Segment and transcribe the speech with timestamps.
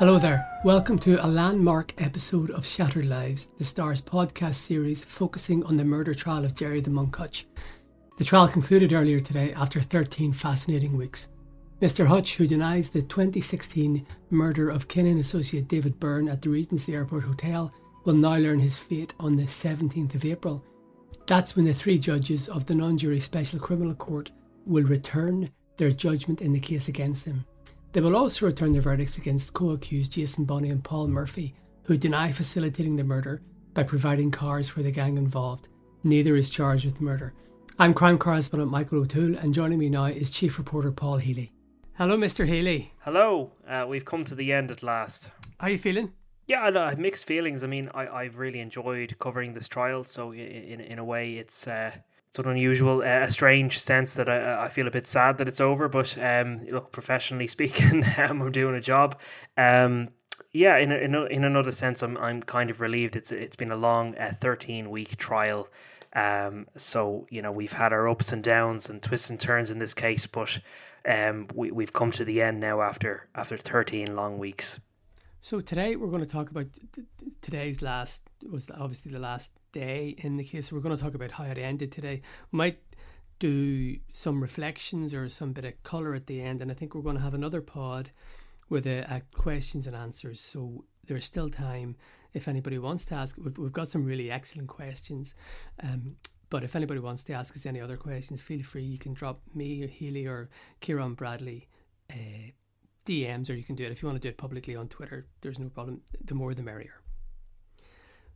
[0.00, 0.44] Hello there.
[0.64, 5.84] Welcome to a landmark episode of Shattered Lives, the Star's podcast series focusing on the
[5.84, 7.46] murder trial of Gerry the Monk Hutch.
[8.18, 11.28] The trial concluded earlier today after 13 fascinating weeks.
[11.80, 12.08] Mr.
[12.08, 17.22] Hutch, who denies the 2016 murder of Kinahan associate David Byrne at the Regency Airport
[17.22, 17.72] Hotel,
[18.04, 20.64] will now learn his fate on the 17th of April.
[21.28, 24.32] That's when the three judges of the non jury Special Criminal Court
[24.66, 27.44] will return their judgment in the case against him.
[27.94, 31.96] They will also return their verdicts against co accused Jason Bonney and Paul Murphy, who
[31.96, 33.40] deny facilitating the murder
[33.72, 35.68] by providing cars for the gang involved.
[36.02, 37.34] Neither is charged with murder.
[37.78, 41.52] I'm crime correspondent Michael O'Toole, and joining me now is Chief Reporter Paul Healy.
[41.92, 42.44] Hello, Mr.
[42.44, 42.92] Healy.
[42.98, 45.30] Hello, uh, we've come to the end at last.
[45.58, 46.12] How are you feeling?
[46.48, 47.62] Yeah, I have mixed feelings.
[47.62, 51.68] I mean, I, I've really enjoyed covering this trial, so in in a way, it's
[51.68, 51.92] uh,
[52.34, 55.46] it's an unusual, uh, a strange sense that I, I feel a bit sad that
[55.46, 55.88] it's over.
[55.88, 59.20] But um, look, professionally speaking, um, I'm doing a job.
[59.56, 60.08] Um,
[60.50, 63.14] yeah, in in, in another sense, I'm I'm kind of relieved.
[63.14, 65.68] It's it's been a long, uh, 13 week trial.
[66.16, 69.78] Um, so you know we've had our ups and downs and twists and turns in
[69.78, 70.58] this case, but
[71.08, 74.80] um, we we've come to the end now after after 13 long weeks.
[75.40, 76.66] So today we're going to talk about
[77.42, 80.72] today's last was obviously the last day in the case.
[80.72, 82.22] We're going to talk about how it ended today.
[82.50, 82.78] We might
[83.38, 87.02] do some reflections or some bit of color at the end, and I think we're
[87.02, 88.10] going to have another pod
[88.70, 90.40] with a, a questions and answers.
[90.40, 91.96] So there's still time
[92.32, 93.36] if anybody wants to ask.
[93.36, 95.34] We've, we've got some really excellent questions.
[95.82, 96.16] Um,
[96.48, 98.84] but if anybody wants to ask us any other questions, feel free.
[98.84, 100.48] You can drop me or Healy or
[100.80, 101.68] Ciaran Bradley
[102.10, 102.52] uh,
[103.04, 105.26] DMs, or you can do it if you want to do it publicly on Twitter.
[105.40, 106.02] There's no problem.
[106.24, 107.03] The more, the merrier.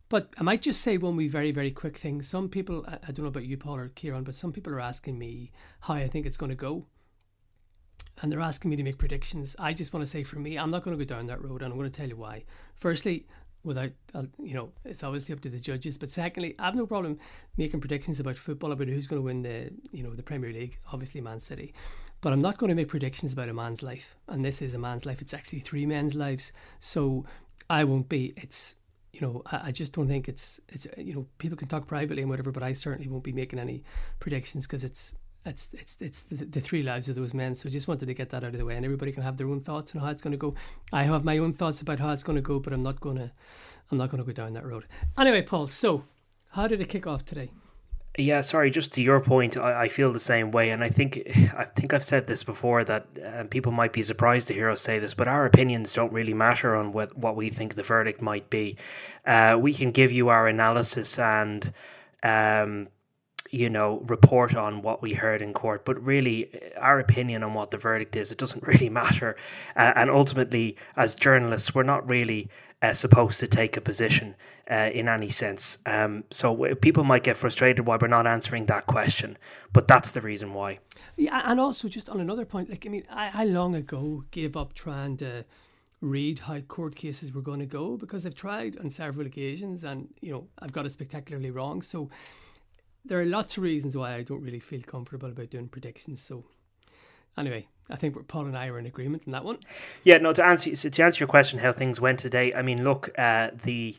[0.09, 2.23] But I might just say one wee very, very quick thing.
[2.23, 5.19] Some people, I, don't know about you, Paul or Ciaran, but some people are asking
[5.19, 6.87] me how I think it's going to go.
[8.21, 9.55] And they're asking me to make predictions.
[9.59, 11.63] I just want to say for me, I'm not going to go down that road,
[11.63, 12.45] and I'm going to tell you why.
[12.75, 13.27] Firstly,
[13.63, 15.99] without, uh, you know, it's obviously up to the judges.
[15.99, 17.19] But secondly, I have no problem
[17.57, 20.79] making predictions about football, about who's going to win the, you know, the Premier League,
[20.93, 21.75] obviously Man City.
[22.21, 24.17] But I'm not going to make predictions about a man's life.
[24.27, 25.21] And this is a man's life.
[25.21, 26.53] It's actually three men's lives.
[26.81, 27.27] So
[27.71, 28.33] I won't be.
[28.37, 28.77] It's
[29.13, 32.31] you know, I, just don't think it's it's you know people can talk privately and
[32.31, 33.83] whatever, but I certainly won't be making any
[34.21, 35.15] predictions because it's
[35.45, 37.55] it's it's it's the, the, three lives of those men.
[37.55, 39.37] So I just wanted to get that out of the way, and everybody can have
[39.37, 40.55] their own thoughts on how it's going to go.
[40.93, 43.17] I have my own thoughts about how it's going to go, but I'm not going
[43.17, 43.31] to
[43.91, 44.85] I'm not going to go down that road.
[45.17, 45.69] Anyway, Paul.
[45.69, 46.05] So
[46.51, 47.51] how did it kick off today?
[48.17, 48.71] Yeah, sorry.
[48.71, 51.23] Just to your point, I, I, feel the same way, and I think
[51.57, 54.81] I think I've said this before that uh, people might be surprised to hear us
[54.81, 58.21] say this, but our opinions don't really matter on what what we think the verdict
[58.21, 58.77] might be.
[59.25, 61.73] Uh, we can give you our analysis and,
[62.25, 62.89] um,
[63.51, 67.71] you know, report on what we heard in court, but really, our opinion on what
[67.71, 69.37] the verdict is, it doesn't really matter.
[69.77, 72.49] Uh, and ultimately, as journalists, we're not really
[72.83, 74.35] uh, supposed to take a position
[74.71, 75.79] uh, in any sense.
[75.87, 79.39] Um, so people might get frustrated why we're not answering that question,
[79.73, 80.79] but that's the reason why.
[81.17, 84.56] Yeah, and also just on another point, like I mean, I, I long ago gave
[84.56, 85.44] up trying to
[86.00, 90.09] read how court cases were going to go because I've tried on several occasions and
[90.20, 91.82] you know I've got it spectacularly wrong.
[91.82, 92.11] So
[93.05, 96.20] there are lots of reasons why I don't really feel comfortable about doing predictions.
[96.20, 96.44] So
[97.37, 99.59] anyway, I think Paul and I are in agreement on that one.
[100.05, 100.32] Yeah, no.
[100.32, 102.53] To answer to answer your question, how things went today.
[102.55, 103.97] I mean, look, uh, the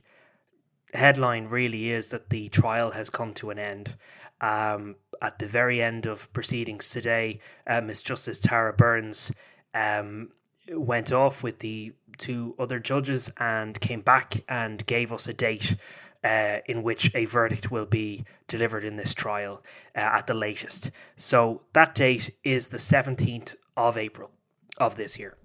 [0.94, 3.96] headline really is that the trial has come to an end.
[4.42, 9.32] Um, at the very end of proceedings today, uh, Miss Justice Tara Burns
[9.74, 10.30] um,
[10.72, 15.76] went off with the two other judges and came back and gave us a date
[16.24, 19.62] uh, in which a verdict will be delivered in this trial
[19.96, 20.92] uh, at the latest.
[21.16, 24.32] So that date is the 17th of April
[24.78, 25.38] of this year.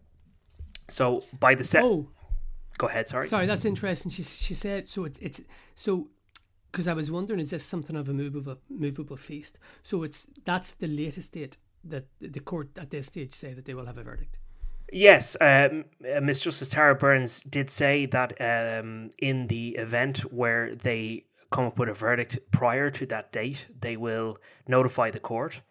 [0.88, 1.82] So by the set.
[1.82, 2.08] Oh,
[2.78, 3.28] Go ahead, sorry.
[3.28, 4.10] sorry, that's interesting.
[4.10, 5.04] She she said so.
[5.04, 5.40] It's it's
[5.74, 6.08] so
[6.70, 9.58] because I was wondering, is this something of a movable movable feast?
[9.82, 13.74] So it's that's the latest date that the court at this stage say that they
[13.74, 14.38] will have a verdict.
[14.92, 20.74] Yes, um, uh, Miss Justice Tara Burns did say that um, in the event where
[20.74, 24.38] they come up with a verdict prior to that date, they will
[24.68, 25.62] notify the court.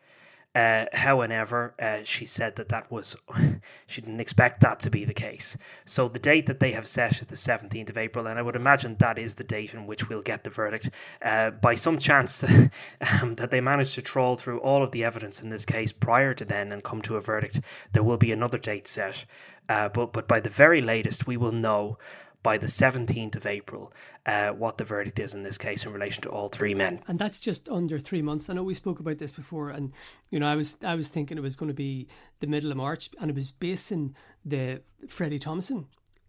[0.56, 3.16] Uh, however, uh, she said that that was
[3.88, 5.58] she didn't expect that to be the case.
[5.86, 8.56] So the date that they have set is the seventeenth of April, and I would
[8.56, 10.92] imagine that is the date in which we'll get the verdict.
[11.24, 12.44] Uh, by some chance
[13.22, 16.36] um, that they managed to trawl through all of the evidence in this case prior
[16.36, 17.60] to then and come to a verdict,
[17.94, 19.26] there will be another date set.
[19.68, 21.98] Uh, but but by the very latest, we will know
[22.44, 23.92] by the 17th of April
[24.26, 27.02] uh, what the verdict is in this case in relation to all three men.
[27.08, 28.50] And that's just under three months.
[28.50, 29.92] I know we spoke about this before, and
[30.30, 32.08] you know, I was I was thinking it was going to be
[32.40, 35.88] the middle of March, and it was basing the Freddie Thompson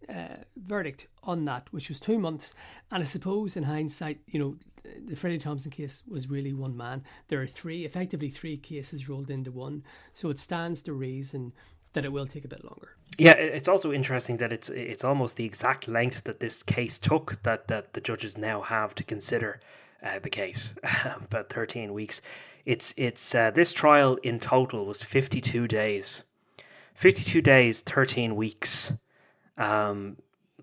[0.09, 2.53] uh, verdict on that, which was two months.
[2.91, 4.55] And I suppose in hindsight, you know,
[5.03, 7.03] the Freddie Thompson case was really one man.
[7.27, 9.83] There are three, effectively three cases rolled into one,
[10.13, 11.53] so it stands to reason
[11.95, 12.89] that it will take a bit longer.
[13.17, 17.41] Yeah, it's also interesting that it's it's almost the exact length that this case took
[17.43, 19.59] that that the judges now have to consider
[20.03, 20.75] uh, the case,
[21.05, 22.21] about thirteen weeks.
[22.65, 26.23] It's it's uh, this trial in total was fifty two days,
[26.93, 28.93] fifty two days, thirteen weeks.
[29.57, 30.17] Um,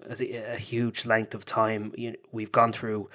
[0.09, 1.93] a, a huge length of time.
[1.97, 3.09] You know, we've gone through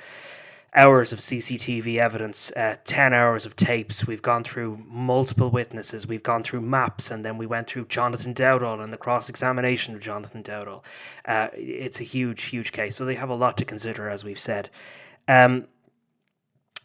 [0.75, 4.05] hours of CCTV evidence, uh, 10 hours of tapes.
[4.05, 6.05] We've gone through multiple witnesses.
[6.05, 9.95] We've gone through maps, and then we went through Jonathan Dowdall and the cross examination
[9.95, 10.83] of Jonathan Dowdall.
[11.25, 12.95] Uh, it's a huge, huge case.
[12.95, 14.69] So they have a lot to consider, as we've said.
[15.27, 15.67] Um,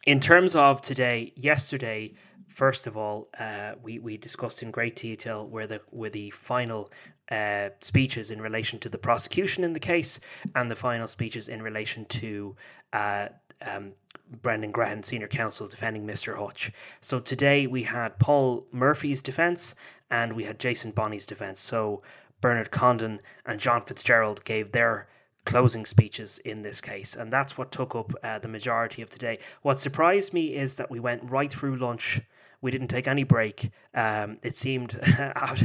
[0.04, 2.14] in terms of today, yesterday,
[2.48, 6.90] first of all, uh, we, we discussed in great detail where the where the final
[7.30, 10.20] uh, speeches in relation to the prosecution in the case
[10.54, 12.56] and the final speeches in relation to
[12.92, 13.28] uh,
[13.66, 13.92] um,
[14.40, 16.38] Brendan Grehan, senior counsel, defending Mr.
[16.38, 16.72] Hutch.
[17.00, 19.74] So today we had Paul Murphy's defence
[20.10, 21.60] and we had Jason Bonney's defence.
[21.60, 22.02] So
[22.40, 25.06] Bernard Condon and John Fitzgerald gave their
[25.44, 29.18] closing speeches in this case, and that's what took up uh, the majority of the
[29.18, 29.38] day.
[29.62, 32.20] What surprised me is that we went right through lunch
[32.62, 33.70] we didn't take any break.
[33.92, 35.56] Um, it seemed uh,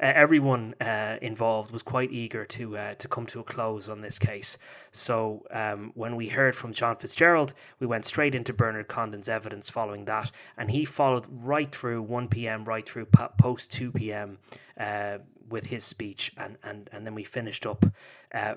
[0.00, 4.18] everyone uh, involved was quite eager to uh, to come to a close on this
[4.18, 4.58] case.
[4.90, 9.70] So um, when we heard from John Fitzgerald, we went straight into Bernard Condon's evidence
[9.70, 12.64] following that, and he followed right through 1 p.m.
[12.64, 13.06] right through
[13.38, 14.38] post 2 p.m.
[14.80, 15.18] Uh,
[15.48, 17.84] with his speech, and and and then we finished up
[18.34, 18.54] uh,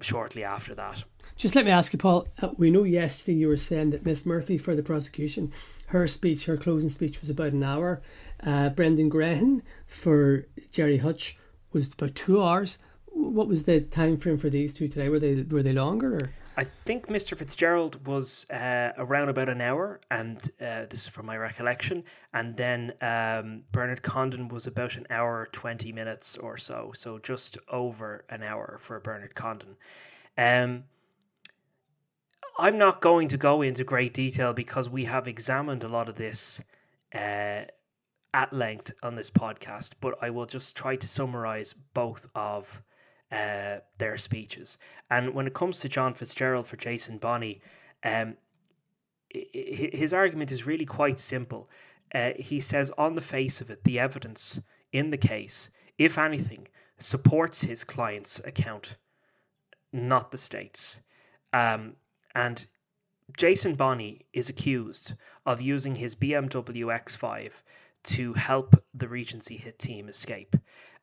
[0.00, 1.04] shortly after that.
[1.36, 2.26] Just let me ask you, Paul.
[2.40, 5.52] Uh, we know yesterday you were saying that Miss Murphy for the prosecution,
[5.86, 8.02] her speech, her closing speech was about an hour.
[8.44, 11.38] Uh, Brendan Grehan for Gerry Hutch
[11.72, 12.78] was about two hours.
[13.06, 15.08] What was the time frame for these two today?
[15.08, 16.16] Were they were they longer?
[16.16, 16.30] Or?
[16.58, 17.36] I think Mr.
[17.36, 22.02] Fitzgerald was uh, around about an hour, and uh, this is from my recollection.
[22.34, 26.90] And then um, Bernard Condon was about an hour, 20 minutes or so.
[26.96, 29.76] So just over an hour for Bernard Condon.
[30.36, 30.82] Um,
[32.58, 36.16] I'm not going to go into great detail because we have examined a lot of
[36.16, 36.60] this
[37.14, 37.66] uh,
[38.34, 42.82] at length on this podcast, but I will just try to summarize both of
[43.30, 44.78] uh, their speeches.
[45.10, 47.60] And when it comes to John Fitzgerald for Jason Bonney,
[48.04, 48.36] um,
[49.30, 51.68] his argument is really quite simple.
[52.14, 54.60] Uh, he says, on the face of it, the evidence
[54.92, 56.68] in the case, if anything,
[56.98, 58.96] supports his client's account,
[59.92, 61.00] not the state's.
[61.52, 61.96] Um,
[62.34, 62.66] and
[63.36, 67.52] Jason Bonney is accused of using his BMW X5
[68.04, 70.56] to help the Regency hit team escape.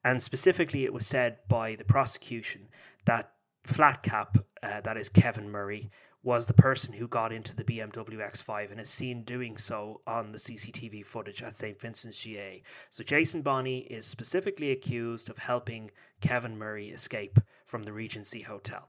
[0.06, 2.70] And specifically, it was said by the prosecution
[3.06, 3.32] that
[3.68, 5.90] Flatcap, uh, that is Kevin Murray,
[6.22, 10.32] was the person who got into the BMW X5 and is seen doing so on
[10.32, 11.82] the CCTV footage at St.
[11.82, 12.62] Vincent's GAA.
[12.92, 15.90] So Jason Bonney is specifically accused of helping
[16.22, 18.88] Kevin Murray escape from the Regency Hotel.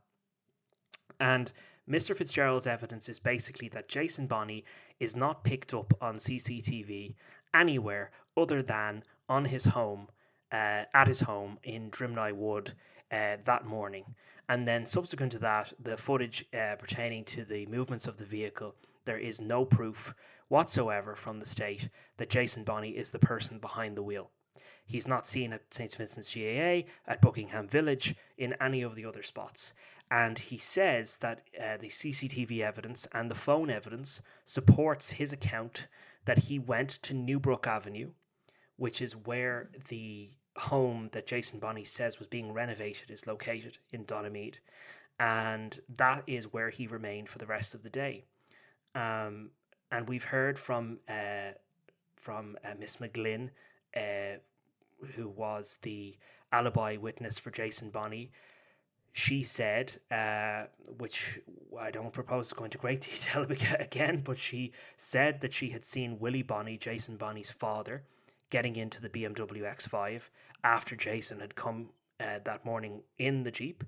[1.18, 1.50] And
[1.88, 2.14] Mr.
[2.14, 4.64] Fitzgerald's evidence is basically that Jason Bonney
[5.00, 7.14] is not picked up on CCTV
[7.54, 10.08] anywhere other than on his home,
[10.53, 12.75] uh, at his home in Drumnigh Wood
[13.11, 14.05] uh, that morning.
[14.49, 18.75] And then, subsequent to that, the footage uh, pertaining to the movements of the vehicle,
[19.05, 20.15] there is no proof
[20.49, 21.88] whatsoever from the state
[22.19, 24.31] that Jason Bonney is the person behind the wheel.
[24.85, 25.93] He's not seen at St.
[25.97, 29.75] Vincent's GAA, at Buckingham Village, in any of the other spots.
[30.11, 35.88] And he says that uh, the CCTV evidence and the phone evidence supports his account
[36.25, 38.11] that he went to Newbrook Avenue,
[38.76, 44.04] which is where the home that Jason Bonney says was being renovated is located in
[44.04, 44.56] Donaghmede.
[45.18, 48.25] And that is where he remained for the rest of the day.
[48.95, 49.50] Um,
[49.90, 51.52] and we've heard from uh,
[52.16, 53.50] from uh, Miss McGlynn,
[53.97, 54.38] uh,
[55.14, 56.16] who was the
[56.52, 58.33] alibi witness for Jason Bonney.
[59.12, 60.64] She said, uh,
[60.99, 61.40] which
[61.78, 63.47] I don't propose to go into great detail
[63.78, 68.02] again, but she said that she had seen Willie Bonney, Jason Bonney's father,
[68.50, 70.23] getting into the BMW X5
[70.65, 73.85] after Jason had come uh, that morning in the Jeep.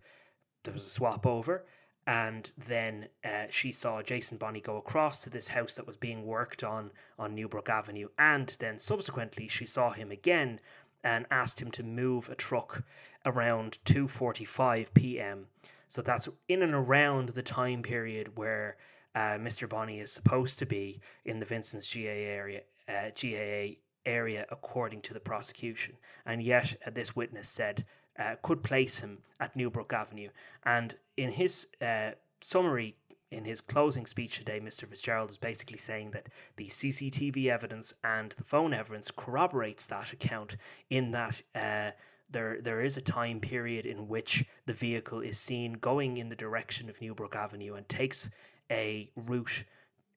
[0.65, 1.65] There was a swap over,
[2.07, 6.27] and then uh, she saw Jason Bonney go across to this house that was being
[6.27, 10.61] worked on on Newbrook Avenue, and then subsequently she saw him again
[11.05, 12.83] and asked him to move a truck
[13.25, 15.47] around 2:45 p.m.
[15.89, 18.77] So that's in and around the time period where
[19.15, 19.69] uh, Mr.
[19.69, 23.77] Bonney is supposed to be in the Vincent's GAA area, uh, GAA
[24.09, 25.95] area, according to the prosecution.
[26.27, 27.85] And yet, uh, this witness said
[28.19, 30.31] uh, could place him at Newbrook Avenue.
[30.65, 32.11] And in his uh,
[32.41, 32.97] summary
[33.31, 34.89] in his closing speech today, Mr.
[34.89, 40.57] Fitzgerald is basically saying that the CCTV evidence and the phone evidence corroborates that account
[40.89, 41.91] in that uh,
[42.31, 46.37] there there is a time period in which the vehicle is seen going in the
[46.37, 48.31] direction of Newbrook Avenue and takes
[48.71, 49.65] a route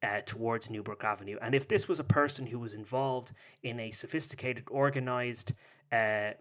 [0.03, 1.37] uh, towards Newbrook Avenue.
[1.41, 5.53] And if this was a person who was involved in a sophisticated, organized
[5.91, 6.31] uh,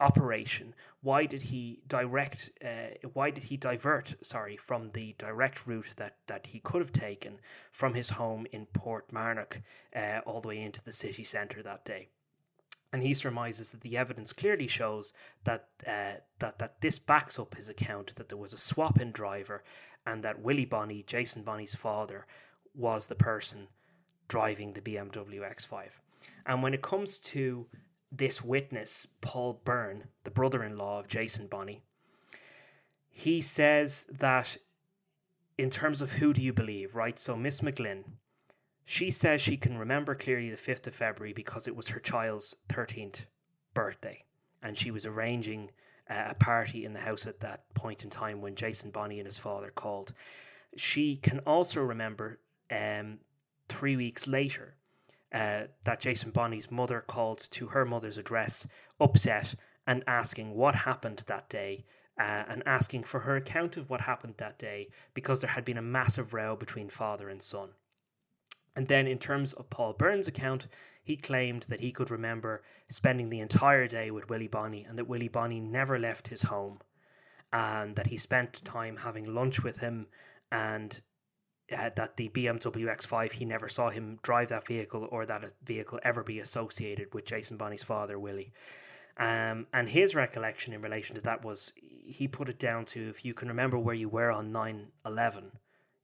[0.00, 2.50] operation, why did he direct?
[2.64, 4.14] Uh, why did he divert?
[4.22, 7.38] Sorry, from the direct route that that he could have taken
[7.70, 9.62] from his home in Portmarnock
[9.94, 12.08] uh, all the way into the city centre that day.
[12.94, 15.14] And he surmises that the evidence clearly shows
[15.44, 19.12] that uh, that that this backs up his account that there was a swap in
[19.12, 19.62] driver,
[20.04, 22.26] and that Willie Bonney, Jason Bonney's father,
[22.74, 23.68] was the person
[24.28, 26.00] driving the BMW X5.
[26.46, 27.66] And when it comes to
[28.10, 31.82] this witness, Paul Byrne, the brother in law of Jason Bonney,
[33.08, 34.56] he says that
[35.58, 37.18] in terms of who do you believe, right?
[37.18, 38.04] So Miss McGlynn,
[38.84, 42.56] she says she can remember clearly the 5th of February because it was her child's
[42.68, 43.26] 13th
[43.74, 44.24] birthday
[44.62, 45.70] and she was arranging
[46.08, 49.38] a party in the house at that point in time when Jason Bonney and his
[49.38, 50.12] father called.
[50.76, 52.38] She can also remember
[52.72, 53.18] um,
[53.68, 54.74] three weeks later
[55.32, 58.66] uh, that Jason Bonney's mother called to her mother's address,
[59.00, 59.54] upset
[59.86, 61.84] and asking what happened that day.
[62.20, 65.78] Uh, and asking for her account of what happened that day because there had been
[65.78, 67.70] a massive row between father and son.
[68.76, 70.68] And then, in terms of Paul Byrne's account,
[71.02, 75.08] he claimed that he could remember spending the entire day with Willie Bonney and that
[75.08, 76.80] Willie Bonney never left his home
[77.52, 80.06] and that he spent time having lunch with him
[80.50, 81.00] and
[81.74, 85.50] uh, that the BMW X5 he never saw him drive that vehicle or that a
[85.64, 88.52] vehicle ever be associated with Jason Bonney's father Willie.
[89.18, 93.24] Um, and his recollection in relation to that was he put it down to if
[93.24, 95.52] you can remember where you were on 9 11,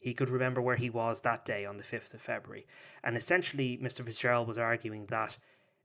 [0.00, 2.66] he could remember where he was that day on the 5th of February.
[3.02, 4.04] And essentially, Mr.
[4.04, 5.38] Fitzgerald was arguing that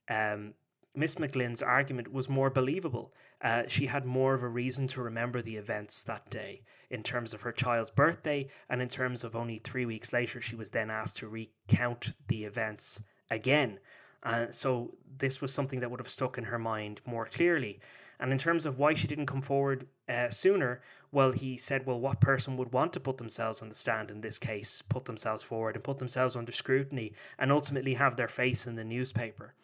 [0.09, 0.53] um,
[0.95, 3.13] Miss McGlynn's argument was more believable.
[3.41, 7.33] Uh, she had more of a reason to remember the events that day in terms
[7.33, 10.91] of her child's birthday, and in terms of only three weeks later, she was then
[10.91, 13.79] asked to recount the events again.
[14.21, 17.79] Uh, so this was something that would have stuck in her mind more clearly.
[18.19, 20.81] And in terms of why she didn't come forward uh, sooner,
[21.11, 24.21] well, he said, well, what person would want to put themselves on the stand in
[24.21, 28.67] this case, put themselves forward and put themselves under scrutiny and ultimately have their face
[28.67, 29.55] in the newspaper?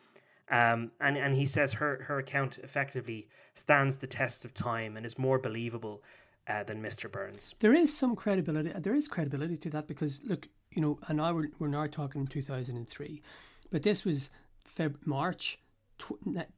[0.49, 5.05] Um, and, and he says her, her account effectively stands the test of time and
[5.05, 6.01] is more believable
[6.47, 7.11] uh, than Mr.
[7.11, 7.53] Burns.
[7.59, 8.71] There is some credibility.
[8.75, 12.21] There is credibility to that because, look, you know, and now we're, we're now talking
[12.21, 13.21] in 2003,
[13.71, 14.31] but this was
[14.67, 15.59] Feb- March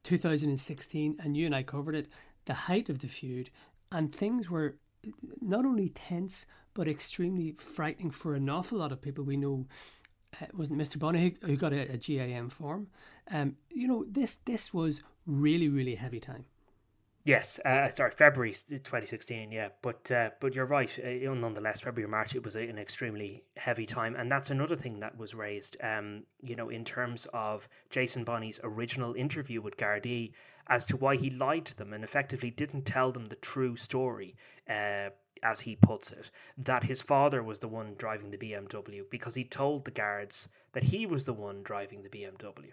[0.04, 2.08] 2016, and you and I covered it,
[2.46, 3.50] the height of the feud,
[3.90, 4.76] and things were
[5.40, 9.24] not only tense but extremely frightening for an awful lot of people.
[9.24, 9.66] We know
[10.40, 10.98] uh, wasn't Mr.
[10.98, 12.88] Bonney who, who got a, a, GIM form.
[13.30, 16.44] Um, you know, this this was really really heavy time.
[17.24, 19.52] Yes, uh, sorry, February 2016.
[19.52, 20.90] Yeah, but uh, but you're right.
[20.98, 25.16] Uh, nonetheless, February March it was an extremely heavy time, and that's another thing that
[25.16, 25.76] was raised.
[25.82, 30.32] Um, you know, in terms of Jason Bonney's original interview with Gardaí
[30.68, 34.34] as to why he lied to them and effectively didn't tell them the true story.
[34.68, 35.10] Uh,
[35.42, 39.44] as he puts it, that his father was the one driving the BMW because he
[39.44, 42.72] told the guards that he was the one driving the BMW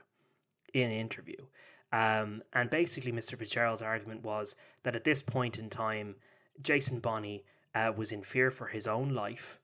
[0.74, 1.46] in an interview.
[1.92, 3.38] Um, and basically, Mr.
[3.38, 6.16] Fitzgerald's argument was that at this point in time,
[6.62, 9.60] Jason Bonney uh, was in fear for his own life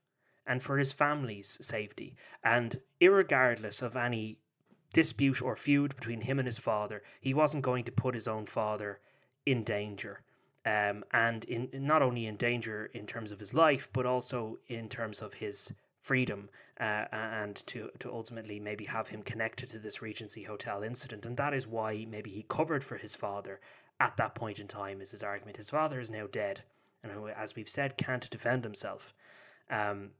[0.47, 2.15] and for his family's safety.
[2.43, 4.39] And irregardless of any
[4.93, 8.45] dispute or feud between him and his father, he wasn't going to put his own
[8.45, 8.99] father
[9.45, 10.21] in danger.
[10.65, 14.89] Um, and in not only in danger in terms of his life, but also in
[14.89, 20.01] terms of his freedom uh, and to to ultimately maybe have him connected to this
[20.01, 21.25] Regency Hotel incident.
[21.25, 23.59] And that is why maybe he covered for his father
[23.99, 25.01] at that point in time.
[25.01, 25.57] Is his argument?
[25.57, 26.63] His father is now dead,
[27.03, 29.13] and who, as we've said, can't defend himself.
[29.69, 30.11] Um,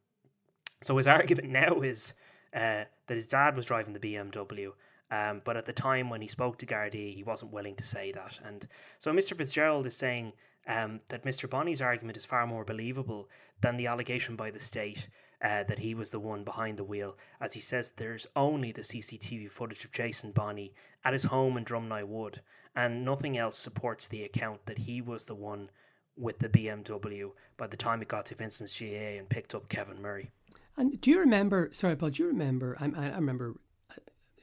[0.82, 2.14] so his argument now is
[2.54, 4.72] uh, that his dad was driving the BMW.
[5.12, 8.12] Um, but at the time when he spoke to Gardaí, he wasn't willing to say
[8.12, 8.40] that.
[8.44, 9.38] And so Mr.
[9.38, 10.34] Fitzgerald is saying
[10.68, 11.50] um, that Mr.
[11.50, 13.30] Bonney's argument is far more believable
[13.62, 15.08] than the allegation by the state
[15.44, 17.18] uh, that he was the one behind the wheel.
[17.40, 21.64] As he says, there's only the CCTV footage of Jason Bonney at his home in
[21.64, 22.42] Drumnigh Wood,
[22.76, 25.70] and nothing else supports the account that he was the one
[26.18, 30.02] with the BMW by the time it got to Vincent's GAA and picked up Kevin
[30.02, 30.32] Murray.
[30.78, 31.70] And do you remember?
[31.72, 32.10] Sorry, Paul.
[32.10, 32.78] Do you remember?
[32.80, 33.56] I, I remember.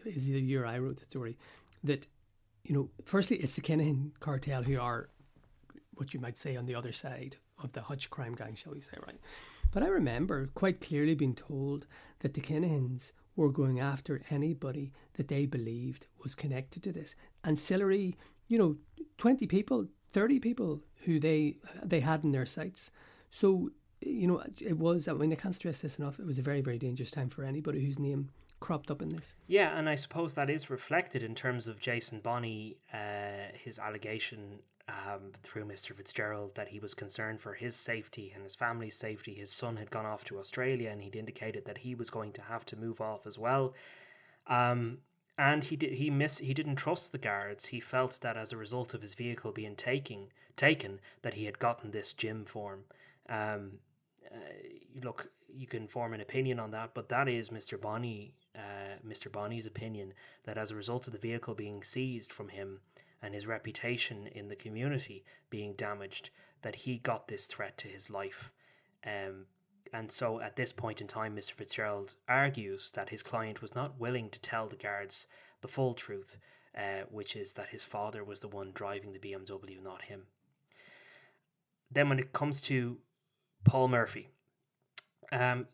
[0.05, 1.37] Is the year I wrote the story
[1.85, 2.07] that
[2.65, 2.91] you know.
[3.05, 5.09] Firstly, it's the Kinahan cartel who are
[5.95, 8.81] what you might say on the other side of the Hutch crime gang, shall we
[8.81, 9.19] say, right?
[9.71, 11.87] But I remember quite clearly being told
[12.21, 17.15] that the Kinahans were going after anybody that they believed was connected to this.
[17.45, 18.17] Ancillary,
[18.49, 18.77] you know,
[19.19, 22.91] 20 people, 30 people who they they had in their sights.
[23.31, 26.43] So, you know, it was, I mean, I can't stress this enough, it was a
[26.43, 28.31] very, very dangerous time for anybody whose name
[28.63, 29.35] cropped up in this.
[29.47, 34.61] Yeah, and I suppose that is reflected in terms of Jason Bonney, uh, his allegation
[34.89, 35.95] um, through Mr.
[35.95, 39.35] Fitzgerald that he was concerned for his safety and his family's safety.
[39.35, 42.43] His son had gone off to Australia and he'd indicated that he was going to
[42.43, 43.75] have to move off as well.
[44.47, 44.99] Um,
[45.39, 47.67] and he did he miss he didn't trust the guards.
[47.67, 51.59] He felt that as a result of his vehicle being taking taken that he had
[51.59, 52.85] gotten this GIM form.
[53.29, 53.79] Um,
[54.31, 54.39] uh,
[55.03, 57.81] look, you can form an opinion on that, but that is Mr.
[57.81, 59.31] Bonney, uh, Mr.
[59.31, 60.13] Bonney's opinion
[60.45, 62.81] that as a result of the vehicle being seized from him,
[63.23, 66.31] and his reputation in the community being damaged
[66.63, 68.51] that he got this threat to his life.
[69.07, 69.47] Um,
[69.93, 71.53] and so at this point in time, Mr.
[71.53, 75.27] Fitzgerald argues that his client was not willing to tell the guards
[75.61, 76.37] the full truth,
[76.77, 80.23] uh, which is that his father was the one driving the BMW, not him.
[81.91, 82.99] Then, when it comes to
[83.65, 84.29] Paul Murphy,
[85.31, 85.67] um,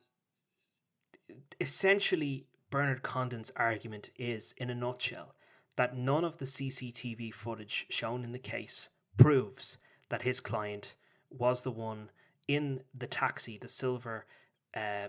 [1.60, 5.34] essentially, Bernard Condon's argument is, in a nutshell,
[5.76, 9.78] that none of the CCTV footage shown in the case proves
[10.08, 10.94] that his client
[11.30, 12.10] was the one
[12.46, 14.26] in the taxi, the silver
[14.74, 15.08] uh,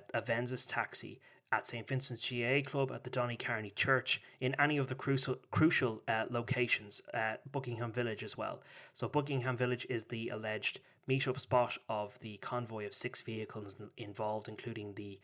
[0.67, 1.19] taxi
[1.51, 1.87] at St.
[1.87, 7.01] Vincent's GAA Club, at the Donnycarney Church, in any of the crucial, crucial uh, locations,
[7.13, 8.61] uh, Buckingham Village as well.
[8.93, 14.47] So, Buckingham Village is the alleged meet-up spot of the convoy of six vehicles involved,
[14.47, 15.19] including the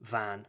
[0.00, 0.46] van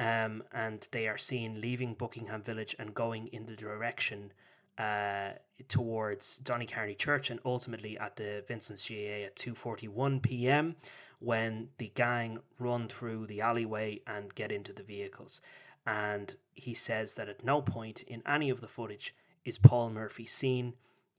[0.00, 4.32] um, and they are seen leaving Buckingham Village and going in the direction
[4.78, 5.32] uh,
[5.68, 10.76] towards Donnycarney Church and ultimately at the Vincent's GAA at 2:41 p.m.
[11.18, 15.42] when the gang run through the alleyway and get into the vehicles.
[15.86, 20.24] And he says that at no point in any of the footage is Paul Murphy
[20.24, 20.74] seen,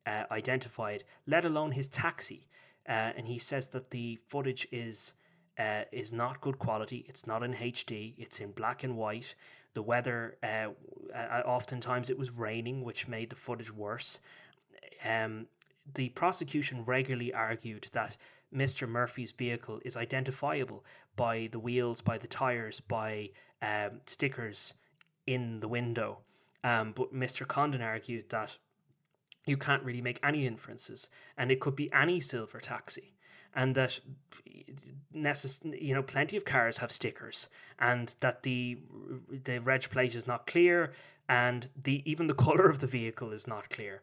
[0.07, 2.47] uh, identified, let alone his taxi.
[2.89, 5.13] Uh, and he says that the footage is
[5.61, 7.05] uh, is not good quality.
[7.07, 8.13] It's not in HD.
[8.17, 9.35] It's in black and white.
[9.73, 10.69] The weather, uh,
[11.15, 14.19] uh, oftentimes it was raining, which made the footage worse.
[15.05, 15.47] Um,
[15.93, 18.17] the prosecution regularly argued that
[18.53, 18.87] Mr.
[18.87, 20.83] Murphy's vehicle is identifiable
[21.15, 23.29] by the wheels, by the tires, by
[23.61, 24.73] um, stickers
[25.27, 26.19] in the window.
[26.63, 27.47] Um, but Mr.
[27.47, 28.57] Condon argued that
[29.45, 33.13] you can't really make any inferences, and it could be any silver taxi
[33.55, 33.99] and that
[35.15, 37.47] necess- you know plenty of cars have stickers
[37.79, 38.79] and that the
[39.43, 40.93] the reg plate is not clear
[41.27, 44.01] and the even the color of the vehicle is not clear.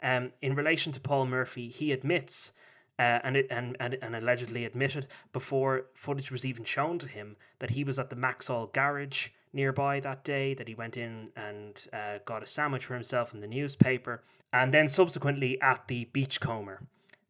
[0.00, 2.52] Um, in relation to Paul Murphy he admits
[3.00, 7.36] uh, and, it, and, and and allegedly admitted before footage was even shown to him
[7.58, 11.86] that he was at the Maxol garage nearby that day that he went in and
[11.92, 14.22] uh, got a sandwich for himself in the newspaper
[14.52, 16.80] and then subsequently at the beachcomber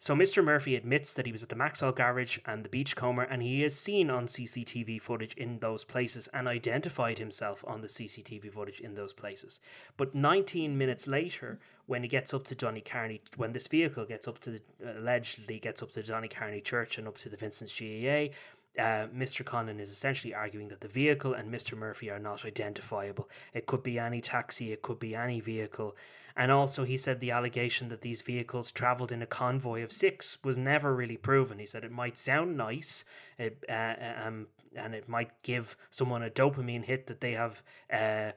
[0.00, 0.44] so Mr.
[0.44, 3.74] Murphy admits that he was at the Maxol garage and the Beachcomber, and he is
[3.74, 8.94] seen on CCTV footage in those places and identified himself on the CCTV footage in
[8.94, 9.58] those places.
[9.96, 14.38] But 19 minutes later, when he gets up to Donnycarney, when this vehicle gets up
[14.40, 14.60] to the,
[14.98, 18.34] allegedly gets up to Donnycarney Church and up to the Vincent's GAA,
[18.78, 19.44] uh, Mr.
[19.44, 21.76] Condon is essentially arguing that the vehicle and Mr.
[21.76, 23.28] Murphy are not identifiable.
[23.52, 25.96] It could be any taxi, it could be any vehicle.
[26.36, 30.38] And also, he said the allegation that these vehicles travelled in a convoy of six
[30.44, 31.58] was never really proven.
[31.58, 33.04] He said it might sound nice,
[33.38, 37.60] it, uh, um, and it might give someone a dopamine hit that they have
[37.92, 38.30] uh,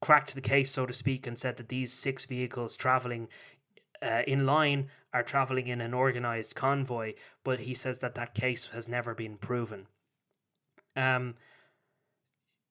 [0.00, 3.26] cracked the case, so to speak, and said that these six vehicles travelling
[4.00, 8.66] uh, in line are traveling in an organized convoy, but he says that that case
[8.66, 9.86] has never been proven.
[10.96, 11.34] Um,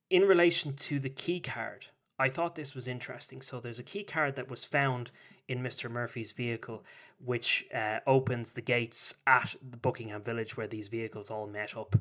[0.09, 1.87] in relation to the key card,
[2.19, 3.41] I thought this was interesting.
[3.41, 5.11] So there's a key card that was found
[5.47, 5.89] in Mr.
[5.89, 6.83] Murphy's vehicle,
[7.23, 11.95] which uh, opens the gates at the Buckingham Village where these vehicles all met up.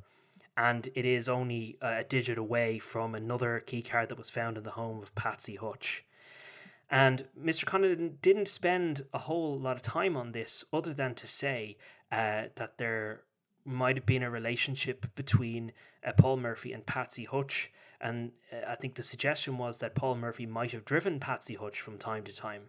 [0.57, 4.62] And it is only a digit away from another key card that was found in
[4.62, 6.05] the home of Patsy Hutch.
[6.90, 7.64] And Mr.
[7.64, 11.77] Condon didn't spend a whole lot of time on this other than to say
[12.12, 13.22] uh, that there
[13.64, 15.72] might have been a relationship between
[16.07, 17.72] uh, Paul Murphy and Patsy Hutch.
[18.01, 21.81] And uh, I think the suggestion was that Paul Murphy might have driven Patsy Hutch
[21.81, 22.68] from time to time,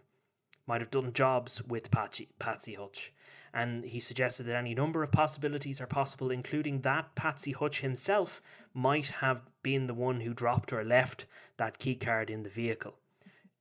[0.66, 3.12] might have done jobs with Patsy, Patsy Hutch.
[3.54, 8.42] And he suggested that any number of possibilities are possible, including that Patsy Hutch himself
[8.74, 11.26] might have been the one who dropped or left
[11.56, 12.96] that key card in the vehicle.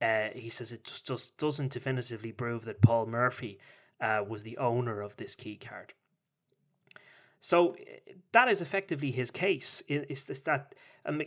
[0.02, 3.60] Uh, he says it just, just doesn't definitively prove that Paul Murphy
[4.00, 5.94] uh, was the owner of this key card.
[7.42, 7.76] So
[8.32, 9.84] that is effectively his case.
[9.88, 10.74] Is that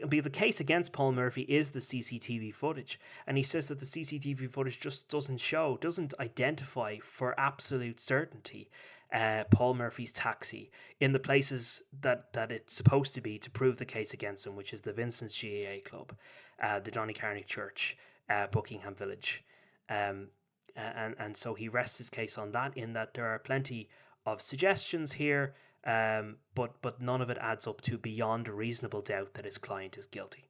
[0.09, 3.87] be the case against Paul Murphy is the CCTV footage, and he says that the
[3.87, 8.69] CCTV footage just doesn't show, doesn't identify for absolute certainty
[9.13, 13.79] uh, Paul Murphy's taxi in the places that that it's supposed to be to prove
[13.79, 16.15] the case against him, which is the Vincent's GAA Club,
[16.63, 17.97] uh, the Donnycarney Church,
[18.31, 19.45] uh, Buckingham Village.
[19.89, 20.29] Um,
[20.77, 23.89] and, and so he rests his case on that, in that there are plenty
[24.25, 29.03] of suggestions here, um, but, but none of it adds up to beyond a reasonable
[29.03, 30.50] doubt that his client is guilty.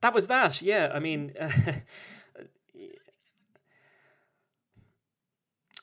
[0.00, 0.62] That was that.
[0.62, 1.50] Yeah, I mean, uh,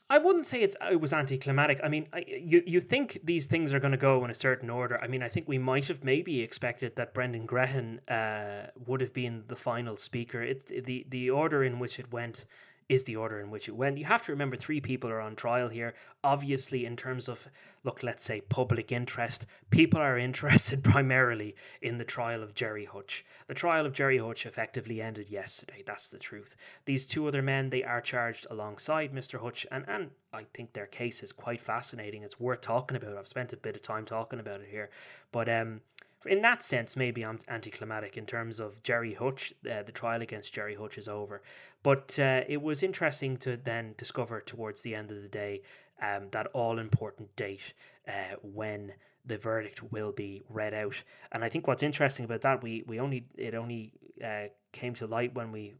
[0.09, 1.79] I wouldn't say it's it was anticlimactic.
[1.83, 4.69] I mean, I, you you think these things are going to go in a certain
[4.69, 4.99] order.
[5.01, 9.13] I mean, I think we might have maybe expected that Brendan Grehan uh, would have
[9.13, 10.43] been the final speaker.
[10.43, 12.45] It the the order in which it went
[12.89, 13.97] is the order in which it went.
[13.97, 15.93] You have to remember three people are on trial here.
[16.23, 17.47] Obviously, in terms of,
[17.83, 23.25] look, let's say public interest, people are interested primarily in the trial of Gerry Hutch.
[23.47, 25.83] The trial of Gerry Hutch effectively ended yesterday.
[25.85, 26.55] That's the truth.
[26.85, 29.39] These two other men, they are charged alongside Mr.
[29.39, 32.23] Hutch, and, and I think their case is quite fascinating.
[32.23, 33.17] It's worth talking about.
[33.17, 34.89] I've spent a bit of time talking about it here.
[35.31, 35.81] But um,
[36.25, 39.53] in that sense, maybe I'm anticlimactic in terms of Gerry Hutch.
[39.69, 41.41] Uh, the trial against Gerry Hutch is over,
[41.83, 45.61] but uh, it was interesting to then discover towards the end of the day
[46.01, 47.73] um, that all important date
[48.07, 48.93] uh, when
[49.25, 51.01] the verdict will be read out.
[51.31, 53.93] And I think what's interesting about that, we we only it only
[54.23, 55.75] uh, came to light when we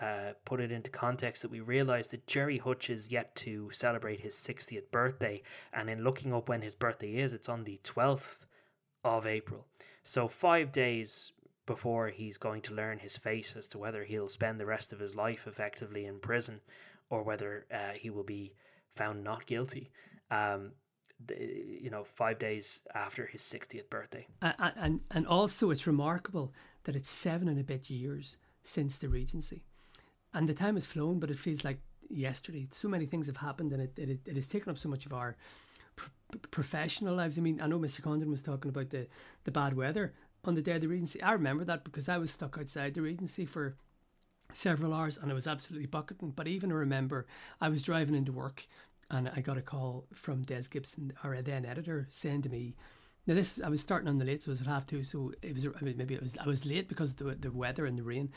[0.00, 4.20] uh, put it into context that we realized that Gerry Hutch is yet to celebrate
[4.20, 5.42] his 60th birthday.
[5.72, 8.42] And in looking up when his birthday is, it's on the 12th
[9.02, 9.66] of April.
[10.04, 11.32] So, five days
[11.68, 14.98] before he's going to learn his fate as to whether he'll spend the rest of
[14.98, 16.60] his life effectively in prison
[17.10, 18.54] or whether uh, he will be
[18.96, 19.90] found not guilty.
[20.30, 20.72] Um,
[21.28, 24.26] you know, five days after his 60th birthday.
[24.40, 26.54] And, and, and also, it's remarkable
[26.84, 29.62] that it's seven and a bit years since the Regency.
[30.32, 32.68] And the time has flown, but it feels like yesterday.
[32.70, 35.12] So many things have happened, and it, it, it has taken up so much of
[35.12, 35.36] our
[36.50, 37.38] professional lives.
[37.38, 38.00] I mean, I know Mr.
[38.00, 39.08] Condon was talking about the,
[39.44, 41.22] the bad weather on the day of the Regency.
[41.22, 43.76] I remember that because I was stuck outside the Regency for
[44.52, 46.32] several hours and I was absolutely bucketing.
[46.34, 47.26] But even I remember
[47.60, 48.66] I was driving into work
[49.10, 52.76] and I got a call from Des Gibson, our then editor, saying to me,
[53.26, 55.32] "Now this I was starting on the late, so it was at half two, so
[55.42, 57.86] it was I mean, maybe it was I was late because of the the weather
[57.86, 58.30] and the rain."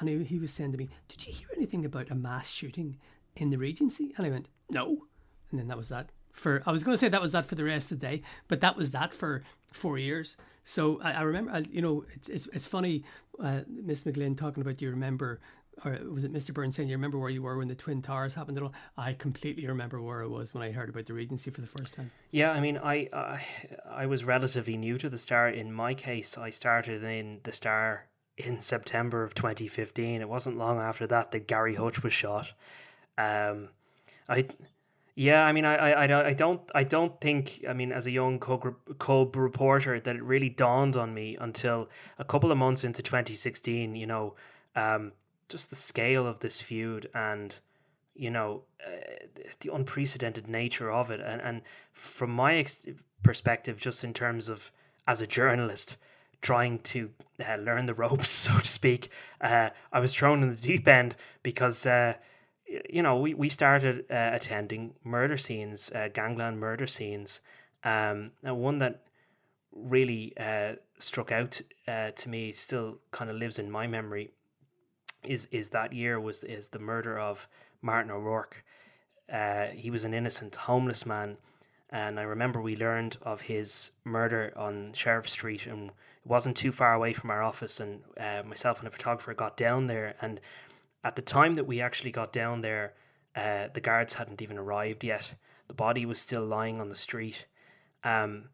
[0.00, 2.98] And he, he was saying to me, "Did you hear anything about a mass shooting
[3.36, 5.06] in the Regency?" And I went, "No,"
[5.50, 6.10] and then that was that.
[6.32, 8.22] For I was going to say that was that for the rest of the day,
[8.48, 10.36] but that was that for four years.
[10.64, 13.04] So I, I remember, I, you know, it's it's it's funny,
[13.38, 14.80] uh, Miss McGlynn talking about.
[14.80, 15.40] You remember
[15.84, 16.52] or was it Mr.
[16.52, 18.72] Burns saying, "You remember where you were when the Twin Towers happened?" And all?
[18.96, 21.94] I completely remember where I was when I heard about the Regency for the first
[21.94, 22.10] time.
[22.30, 23.44] Yeah, I mean, I, I
[23.90, 25.48] I was relatively new to the Star.
[25.48, 30.20] In my case, I started in the Star in September of 2015.
[30.20, 32.52] It wasn't long after that that Gary Hutch was shot.
[33.18, 33.70] Um,
[34.28, 34.46] I.
[35.16, 38.40] Yeah, I mean, I, I, I don't, I don't think, I mean, as a young
[38.40, 43.94] Cub reporter, that it really dawned on me until a couple of months into 2016.
[43.94, 44.34] You know,
[44.74, 45.12] um,
[45.48, 47.58] just the scale of this feud and
[48.14, 49.26] you know uh,
[49.60, 52.86] the unprecedented nature of it and and from my ex-
[53.22, 54.70] perspective just in terms of
[55.06, 55.96] as a journalist
[56.40, 57.10] trying to
[57.46, 61.16] uh, learn the ropes so to speak uh, i was thrown in the deep end
[61.42, 62.14] because uh,
[62.88, 67.40] you know we, we started uh, attending murder scenes uh, gangland murder scenes
[67.84, 69.02] um, and one that
[69.72, 70.32] really
[70.98, 74.30] struck out to me still kind of lives in my memory
[75.24, 77.48] is is that year was is the murder of
[77.82, 78.64] Martin O'Rourke.
[79.32, 81.36] Uh, he was an innocent homeless man,
[81.90, 85.94] and I remember we learned of his murder on Sheriff Street, and it
[86.26, 87.80] wasn't too far away from our office.
[87.80, 90.40] And uh, myself and a photographer got down there, and
[91.04, 92.94] at the time that we actually got down there,
[93.36, 95.34] uh, the guards hadn't even arrived yet.
[95.68, 97.46] The body was still lying on the street.
[98.02, 98.48] Um,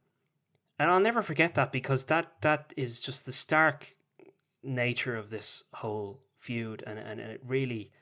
[0.78, 3.94] and I'll never forget that because that that is just the stark
[4.62, 7.92] nature of this whole feud, and, and, and it really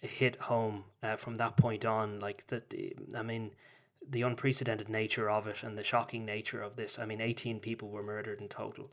[0.00, 2.20] hit home uh, from that point on.
[2.20, 2.72] Like that,
[3.14, 3.50] I mean,
[4.08, 6.98] the unprecedented nature of it and the shocking nature of this.
[6.98, 8.90] I mean, eighteen people were murdered in total.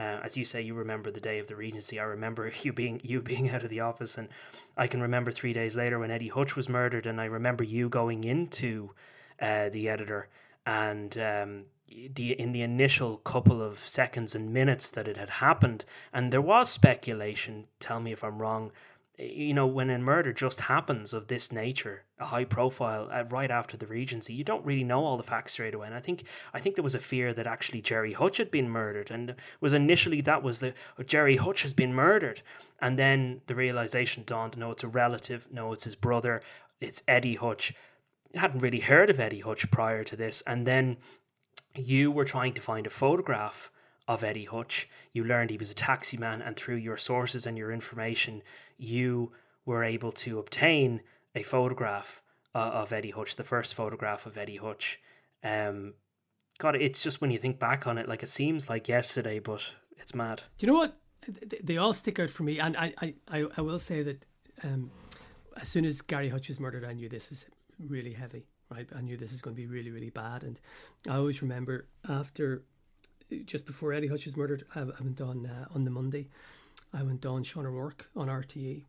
[0.00, 2.00] Uh, as you say, you remember the day of the Regency.
[2.00, 4.28] I remember you being you being out of the office, and
[4.76, 7.90] I can remember three days later when Eddie Hutch was murdered, and I remember you
[7.90, 8.92] going into
[9.40, 10.28] uh, the editor
[10.64, 11.64] and um,
[12.14, 15.84] the in the initial couple of seconds and minutes that it had happened,
[16.14, 17.66] and there was speculation.
[17.78, 18.72] Tell me if I'm wrong.
[19.20, 23.50] You know, when a murder just happens of this nature, a high profile, uh, right
[23.50, 25.88] after the Regency, you don't really know all the facts straight away.
[25.88, 28.70] And I think I think there was a fear that actually Gerry Hutch had been
[28.70, 32.40] murdered, and was initially that was the oh, Gerry Hutch has been murdered,
[32.80, 36.40] and then the realization dawned: no, it's a relative, no, it's his brother,
[36.80, 37.74] it's Eddie Hutch.
[38.34, 40.96] I hadn't really heard of Eddie Hutch prior to this, and then
[41.76, 43.70] you were trying to find a photograph
[44.10, 44.88] of Eddie Hutch.
[45.12, 48.42] You learned he was a taxi man, and through your sources and your information,
[48.76, 49.30] you
[49.64, 51.02] were able to obtain
[51.36, 52.20] a photograph
[52.52, 54.98] uh, of Eddie Hutch, the first photograph of Eddie Hutch.
[55.44, 55.94] Um,
[56.58, 59.62] God, it's just when you think back on it, like it seems like yesterday, but
[59.96, 60.42] it's mad.
[60.58, 60.96] Do you know what?
[61.62, 64.26] They all stick out for me, and I, I, I, will say that
[64.64, 64.90] um,
[65.56, 67.46] as soon as Gary Hutch was murdered, I knew this is
[67.78, 68.88] really heavy right?
[68.96, 70.44] I knew this is going to be really, really bad.
[70.44, 70.60] And
[71.08, 72.62] I always remember after,
[73.46, 76.28] just before Eddie Hutch was murdered, I, I went on uh, on the Monday,
[76.92, 78.84] I went on Sean O'Rourke on RTE.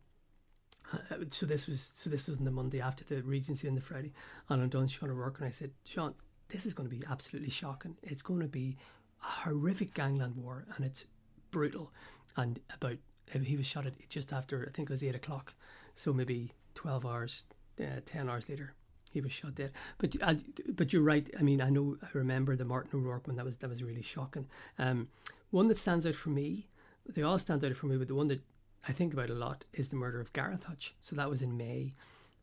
[0.94, 0.98] Uh,
[1.30, 4.14] so this was so this was on the Monday after the Regency on the Friday,
[4.50, 6.16] and I went on Sean O'Rourke and I said, Sean,
[6.50, 7.96] this is going to be absolutely shocking.
[8.04, 8.78] It's going to be
[9.24, 11.06] a horrific gangland war, and it's
[11.52, 11.92] brutal.
[12.36, 12.98] And about
[13.42, 15.54] he was shot at just after I think it was eight o'clock,
[15.96, 17.46] so maybe twelve hours,
[17.80, 18.74] uh, ten hours later,
[19.12, 19.72] he was shot dead.
[19.98, 20.36] But uh,
[20.74, 21.30] but you're right.
[21.38, 23.36] I mean, I know I remember the Martin O'Rourke one.
[23.36, 24.48] That was that was really shocking.
[24.80, 25.10] Um,
[25.52, 26.68] one that stands out for me.
[27.08, 28.42] They all stand out for me, but the one that
[28.88, 30.96] I think about a lot is the murder of Gareth Hutch.
[31.00, 31.94] So that was in May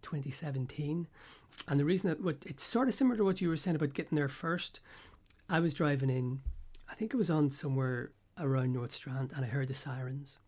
[0.02, 1.06] 2017.
[1.66, 3.94] And the reason that what it's sort of similar to what you were saying about
[3.94, 4.80] getting there first.
[5.48, 6.40] I was driving in.
[6.90, 10.38] I think it was on somewhere around North Strand, and I heard the sirens.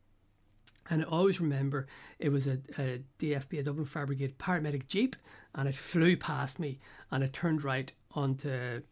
[0.88, 1.86] And I always remember
[2.18, 5.16] it was a, a DFB, a Dublin Fire Brigade paramedic jeep,
[5.54, 8.82] and it flew past me, and it turned right onto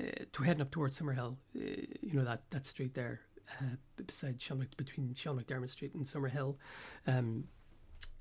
[0.00, 1.36] uh, to heading up towards Summerhill.
[1.56, 3.20] Uh, you know that that street there,
[3.60, 6.56] uh, beside Sean, between Sean McDermott Street and Summerhill.
[7.06, 7.44] Um,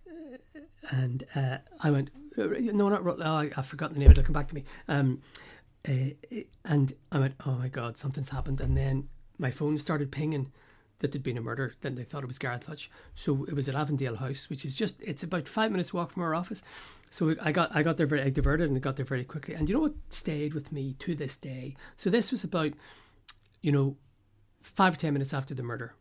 [0.07, 0.59] uh,
[0.91, 4.11] and uh, I went, uh, no, not oh, I've forgotten the name.
[4.11, 4.65] It'll come back to me.
[4.87, 5.21] Um,
[5.85, 8.61] and I went, oh my god, something's happened.
[8.61, 10.51] And then my phone started pinging
[11.03, 11.73] that there'd been a murder.
[11.81, 12.89] Then they thought it was Gareth Hutch.
[13.13, 16.23] So it was at Avondale House, which is just it's about five minutes walk from
[16.23, 16.63] our office.
[17.09, 19.53] So I got I got there very I diverted and got there very quickly.
[19.53, 21.75] And you know what stayed with me to this day?
[21.97, 22.71] So this was about,
[23.61, 23.97] you know,
[24.61, 25.93] five or ten minutes after the murder,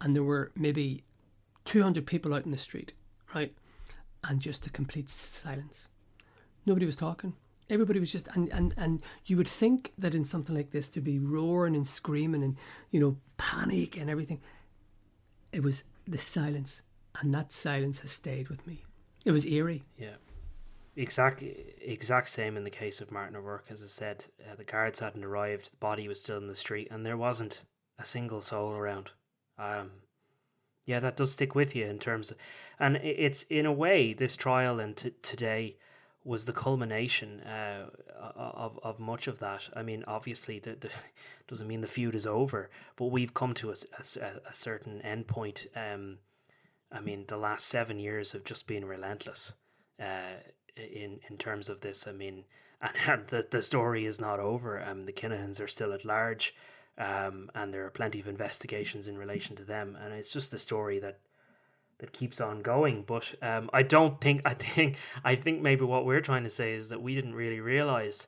[0.00, 1.04] and there were maybe
[1.64, 2.94] two hundred people out in the street,
[3.32, 3.54] right,
[4.24, 5.88] and just a complete silence.
[6.66, 7.34] Nobody was talking.
[7.70, 11.00] Everybody was just and, and and you would think that in something like this to
[11.00, 12.56] be roaring and screaming and
[12.90, 14.40] you know panic and everything.
[15.52, 16.82] It was the silence,
[17.20, 18.84] and that silence has stayed with me.
[19.24, 19.84] It was eerie.
[19.98, 20.16] Yeah.
[20.96, 21.42] Exact,
[21.80, 23.66] exact same in the case of Martin O'Rourke.
[23.70, 26.88] As I said, uh, the guards hadn't arrived, the body was still in the street,
[26.90, 27.62] and there wasn't
[27.98, 29.10] a single soul around.
[29.56, 29.90] Um,
[30.86, 32.36] yeah, that does stick with you in terms of,
[32.78, 35.76] and it's in a way this trial and t- today
[36.24, 37.86] was the culmination uh,
[38.36, 39.68] of of much of that.
[39.74, 40.90] I mean, obviously, the, the
[41.48, 43.74] doesn't mean the feud is over, but we've come to a,
[44.20, 45.66] a, a certain endpoint.
[45.74, 46.18] Um,
[46.92, 49.54] I mean, the last seven years have just been relentless.
[50.00, 50.40] Uh,
[50.76, 52.06] in in terms of this.
[52.06, 52.44] I mean,
[52.80, 54.82] and and the the story is not over.
[54.82, 56.54] Um, the Kinahans are still at large,
[56.98, 60.58] um, and there are plenty of investigations in relation to them, and it's just the
[60.58, 61.18] story that
[62.00, 63.04] that keeps on going.
[63.06, 66.74] But um, I don't think I think I think maybe what we're trying to say
[66.74, 68.26] is that we didn't really realize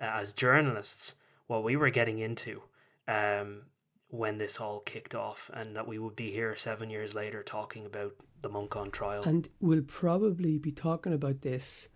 [0.00, 1.14] uh, as journalists
[1.46, 2.62] what we were getting into.
[3.06, 3.62] Um,
[4.08, 7.84] when this all kicked off, and that we would be here seven years later talking
[7.84, 9.24] about the Monk on trial.
[9.24, 11.88] And we'll probably be talking about this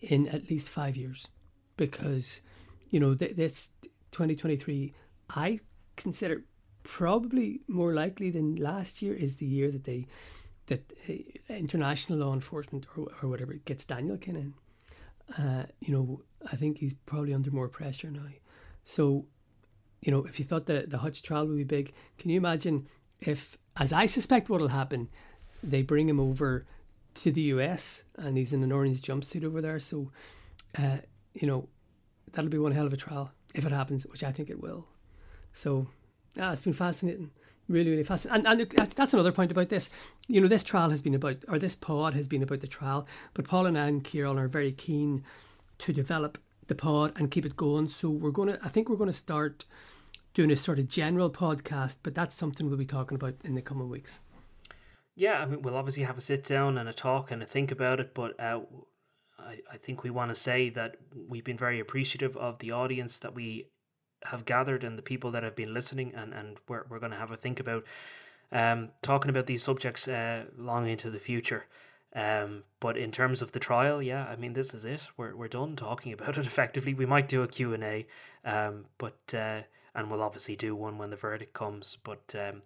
[0.00, 1.28] in at least five years
[1.76, 2.40] because,
[2.90, 3.70] you know, th- this
[4.10, 4.94] 2023,
[5.30, 5.60] I
[5.96, 6.44] consider
[6.88, 10.06] probably more likely than last year is the year that they
[10.68, 14.52] that uh, international law enforcement or, or whatever gets Daniel Kinahan.
[15.38, 18.28] Uh, you know, I think he's probably under more pressure now.
[18.84, 19.26] So,
[20.00, 22.88] you know, if you thought the the Hutch trial would be big, can you imagine
[23.20, 25.08] if, as I suspect what will happen,
[25.62, 26.64] they bring him over
[27.16, 29.78] to the US and he's in an orange jumpsuit over there.
[29.78, 30.10] So,
[30.78, 30.98] uh,
[31.34, 31.68] you know,
[32.32, 34.86] that'll be one hell of a trial if it happens, which I think it will.
[35.52, 35.88] So,
[36.38, 37.30] ah, it's been fascinating.
[37.68, 38.46] Really, really fascinating.
[38.46, 39.90] And, and that's another point about this.
[40.26, 43.06] You know, this trial has been about, or this pod has been about the trial,
[43.34, 45.22] but Paul and Anne Ciaran are very keen
[45.78, 47.88] to develop the pod and keep it going.
[47.88, 49.64] So we're going to, I think we're going to start
[50.34, 53.62] doing a sort of general podcast, but that's something we'll be talking about in the
[53.62, 54.20] coming weeks.
[55.14, 57.72] Yeah, I mean, we'll obviously have a sit down and a talk and a think
[57.72, 58.60] about it, but uh,
[59.38, 60.96] I, I think we want to say that
[61.28, 63.66] we've been very appreciative of the audience that we
[64.24, 67.18] have gathered and the people that have been listening, and, and we're, we're going to
[67.18, 67.84] have a think about
[68.52, 71.66] um, talking about these subjects uh, long into the future.
[72.14, 75.02] Um, but in terms of the trial, yeah, I mean, this is it.
[75.16, 76.94] We're, we're done talking about it effectively.
[76.94, 78.06] We might do a Q&A,
[78.44, 79.62] um, but, uh,
[79.94, 82.62] and we'll obviously do one when the verdict comes, but, um,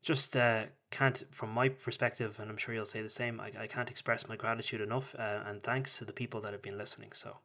[0.00, 3.66] just uh, can't, from my perspective, and I'm sure you'll say the same, I, I
[3.66, 7.10] can't express my gratitude enough uh, and thanks to the people that have been listening.
[7.12, 7.36] So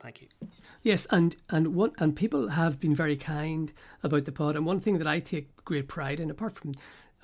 [0.00, 0.28] thank you.
[0.82, 4.56] Yes, and and what and people have been very kind about the pod.
[4.56, 6.74] And one thing that I take great pride in, apart from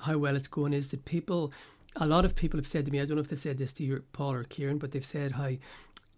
[0.01, 1.51] how well it's going, is that people,
[1.95, 3.73] a lot of people have said to me, I don't know if they've said this
[3.73, 5.51] to you, Paul or Ciaran, but they've said how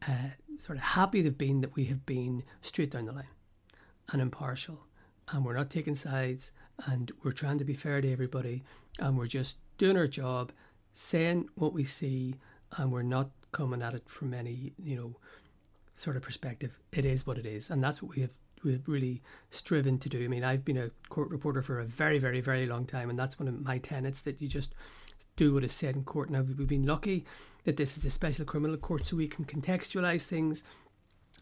[0.07, 3.27] uh, sort of happy they've been that we have been straight down the line
[4.11, 4.85] and impartial,
[5.31, 6.51] and we're not taking sides,
[6.85, 8.63] and we're trying to be fair to everybody
[8.99, 10.51] and we're just doing our job
[10.93, 12.35] saying what we see
[12.77, 15.15] and we're not coming at it from any you know
[15.95, 19.21] sort of perspective it is what it is and that's what we have we've really
[19.49, 22.65] striven to do i mean i've been a court reporter for a very very very
[22.65, 24.73] long time and that's one of my tenets that you just
[25.35, 27.25] do what is said in court now we've been lucky
[27.65, 30.63] that this is a special criminal court so we can contextualize things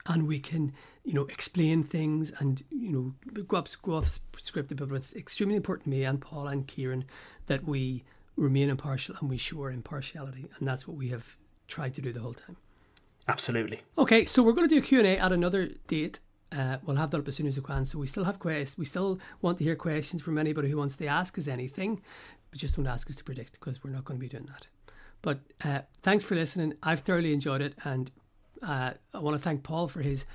[0.06, 4.76] and we can, you know, explain things and, you know, go off, go off script
[4.76, 7.06] but it's extremely important to me and Paul and Ciaran
[7.46, 8.04] that we
[8.36, 10.50] remain impartial and we show our impartiality.
[10.58, 11.38] And that's what we have
[11.68, 12.58] tried to do the whole time.
[13.28, 13.82] Absolutely.
[13.98, 16.20] Okay, so we're going to do a Q&A at another date.
[16.52, 17.86] Uh, we'll have that up as soon as we can.
[17.86, 18.78] So we still have questions.
[18.78, 22.02] We still want to hear questions from anybody who wants to ask us anything,
[22.52, 24.68] but just don't ask us to predict because we're not going to be doing that.
[25.22, 26.74] But uh, thanks for listening.
[26.84, 28.12] I've thoroughly enjoyed it, and
[28.62, 30.26] uh, I want to thank Paul for his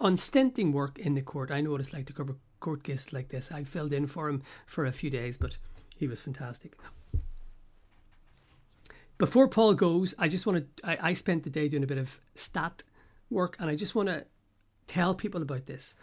[0.00, 1.50] unstinting work in the court.
[1.50, 3.52] I know what it's like to cover court cases like this.
[3.52, 5.58] I filled in for him for a few days, but
[5.96, 6.76] he was fantastic.
[9.18, 10.88] Before Paul goes, I just want to.
[10.88, 12.84] I, I spent the day doing a bit of stat
[13.30, 14.24] work, and I just want to
[14.86, 15.96] tell people about this.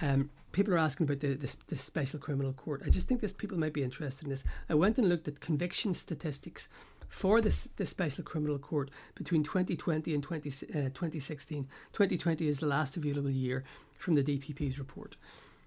[0.00, 2.82] Um, people are asking about the, the, the special criminal court.
[2.84, 4.44] I just think this people might be interested in this.
[4.68, 6.68] I went and looked at conviction statistics
[7.08, 11.66] for this, this special criminal court between 2020 and 20, uh, 2016.
[11.92, 13.64] 2020 is the last available year
[13.94, 15.16] from the DPP's report.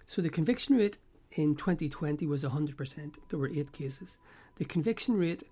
[0.08, 0.98] So the conviction rate
[1.32, 3.16] in 2020 was 100%.
[3.30, 4.18] There were eight cases.
[4.58, 5.44] The conviction rate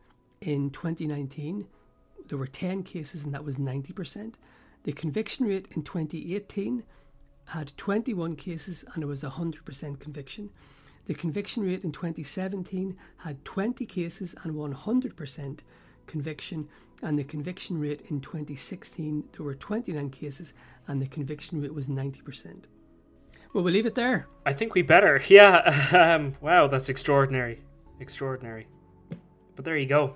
[0.41, 1.67] in 2019,
[2.27, 4.35] there were 10 cases and that was 90%.
[4.83, 6.83] The conviction rate in 2018
[7.47, 10.49] had 21 cases and it was 100% conviction.
[11.05, 15.59] The conviction rate in 2017 had 20 cases and 100%
[16.05, 16.67] conviction.
[17.01, 20.53] and the conviction rate in 2016 there were 29 cases
[20.87, 22.65] and the conviction rate was 90%.
[23.53, 24.27] Well, we'll leave it there.
[24.45, 25.21] I think we better.
[25.27, 25.55] Yeah.
[26.15, 27.61] Um, wow, that's extraordinary.
[27.99, 28.67] Extraordinary.
[29.55, 30.15] But there you go.